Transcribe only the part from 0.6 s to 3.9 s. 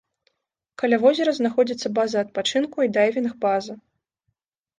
Каля возера знаходзіцца база адпачынку і дайвінг-база.